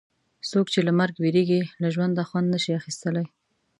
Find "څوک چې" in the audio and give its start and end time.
0.49-0.79